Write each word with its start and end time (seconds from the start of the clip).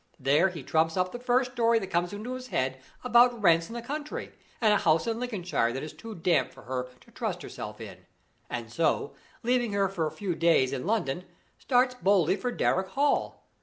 There 0.19 0.49
he 0.49 0.63
trumps 0.63 0.97
up 0.97 1.11
the 1.11 1.19
first 1.19 1.51
story 1.51 1.77
that 1.77 1.91
comes 1.91 2.11
into 2.11 2.33
his 2.33 2.47
head 2.47 2.79
about 3.03 3.39
rents 3.39 3.67
in 3.67 3.75
the 3.75 3.83
country, 3.83 4.31
and 4.59 4.73
a 4.73 4.77
house 4.77 5.05
in 5.05 5.19
Lincolnshire 5.19 5.71
that 5.71 5.83
is 5.83 5.93
too 5.93 6.15
damp 6.15 6.51
for 6.51 6.63
her 6.63 6.89
to 7.01 7.11
trust 7.11 7.43
herself 7.43 7.79
in; 7.79 8.07
and 8.49 8.71
so, 8.73 9.13
leaving 9.43 9.73
her 9.73 9.87
for 9.87 10.07
a 10.07 10.11
few 10.11 10.33
days 10.33 10.73
in 10.73 10.87
London, 10.87 11.23
starts 11.59 11.93
boldly 11.93 12.35
for 12.35 12.51
Darrock 12.51 12.87
Hall. 12.87 13.45